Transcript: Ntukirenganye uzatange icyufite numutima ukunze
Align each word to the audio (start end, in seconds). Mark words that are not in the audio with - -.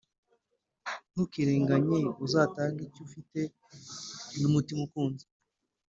Ntukirenganye 1.11 1.99
uzatange 2.25 2.81
icyufite 2.87 3.39
numutima 4.39 4.81
ukunze 4.87 5.25